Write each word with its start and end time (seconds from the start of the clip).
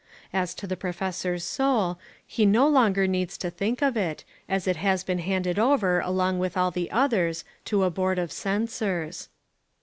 As 0.33 0.55
to 0.55 0.65
the 0.65 0.75
professor's 0.75 1.43
soul, 1.43 1.99
he 2.25 2.43
no 2.43 2.67
longer 2.67 3.05
needs 3.05 3.37
to 3.37 3.51
think 3.51 3.83
of 3.83 3.95
it 3.95 4.23
as 4.49 4.67
it 4.67 4.77
has 4.77 5.03
been 5.03 5.19
handed 5.19 5.59
over 5.59 5.99
along 5.99 6.39
with 6.39 6.57
all 6.57 6.71
the 6.71 6.89
others 6.89 7.43
to 7.65 7.83
a 7.83 7.91
Board 7.91 8.17
of 8.17 8.31
Censors. 8.31 9.29